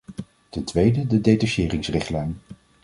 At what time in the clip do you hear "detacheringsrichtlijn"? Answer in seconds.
1.21-2.37